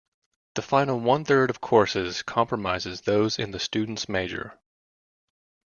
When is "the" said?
0.55-0.63, 3.51-3.59